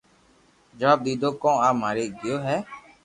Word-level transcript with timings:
جواب 0.79 0.99
ديدو 1.05 1.29
ڪو 1.41 1.51
او 1.65 1.71
مري 1.81 2.05
گيو 2.19 2.37
ھي 2.47 2.57